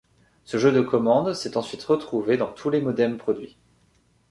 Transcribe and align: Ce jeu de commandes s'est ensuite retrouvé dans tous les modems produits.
Ce 0.45 0.57
jeu 0.57 0.71
de 0.71 0.81
commandes 0.81 1.35
s'est 1.35 1.57
ensuite 1.57 1.83
retrouvé 1.83 2.35
dans 2.35 2.51
tous 2.51 2.71
les 2.71 2.81
modems 2.81 3.17
produits. 3.19 3.59